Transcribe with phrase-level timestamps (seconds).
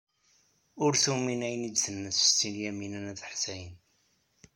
[0.83, 3.75] Ur tumin ayen ay d-tenna Setti Lyamina n At Ḥsayen.